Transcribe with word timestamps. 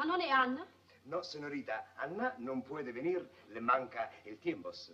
Ma 0.00 0.06
non 0.06 0.22
è 0.22 0.30
Anna? 0.30 0.66
No, 1.02 1.20
señorita, 1.20 1.92
Anna 1.96 2.34
non 2.38 2.62
può 2.62 2.82
venir, 2.82 3.28
le 3.48 3.60
manca 3.60 4.10
il 4.22 4.38
tiempos. 4.38 4.90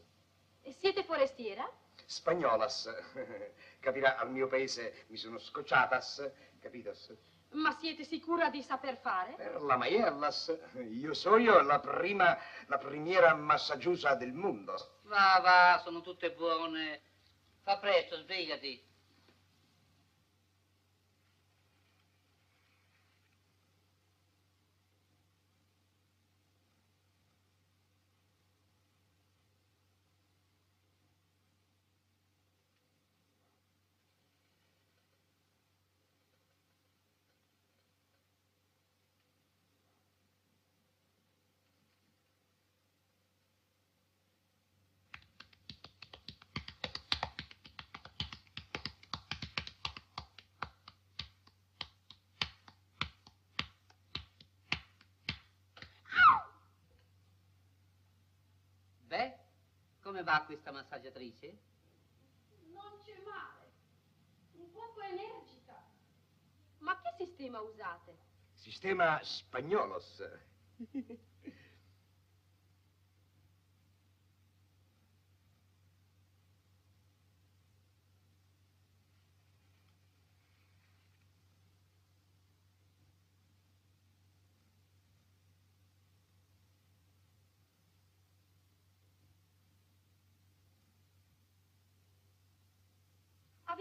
E 0.62 0.72
siete 0.72 1.04
forestiera? 1.04 1.64
Spagnolas. 2.06 2.92
Capirà, 3.78 4.16
al 4.16 4.32
mio 4.32 4.48
paese 4.48 5.04
mi 5.06 5.16
sono 5.16 5.38
scocciatas, 5.38 6.28
capitas? 6.58 7.16
Ma 7.50 7.70
siete 7.78 8.02
sicura 8.02 8.50
di 8.50 8.62
saper 8.62 8.96
fare? 8.96 9.34
Per 9.34 9.62
la 9.62 9.76
maiellas. 9.76 10.58
Io 10.90 11.14
so 11.14 11.36
io 11.36 11.62
la 11.62 11.78
prima, 11.78 12.36
la 12.66 12.78
primiera 12.78 13.32
massaggiusa 13.32 14.16
del 14.16 14.32
mondo. 14.32 14.74
Va, 15.02 15.38
va, 15.40 15.80
sono 15.84 16.00
tutte 16.00 16.32
buone. 16.32 17.00
Fa 17.62 17.78
presto, 17.78 18.16
sbrigati. 18.16 18.84
Come 60.06 60.22
va 60.22 60.44
questa 60.46 60.70
massaggiatrice? 60.70 61.58
Non 62.72 62.96
c'è 63.04 63.20
male. 63.24 63.72
Un 64.52 64.70
poco 64.70 65.00
energica. 65.00 65.82
Ma 66.78 66.96
che 67.00 67.24
sistema 67.24 67.60
usate? 67.60 68.16
Sistema 68.52 69.18
spagnolos. 69.24 70.22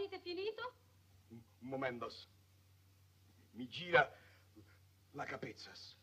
Avete 0.05 0.19
finito? 0.19 0.61
Momentos. 1.61 2.29
Mi 3.53 3.67
gira 3.67 4.07
la 5.13 5.25
capezzas. 5.25 5.97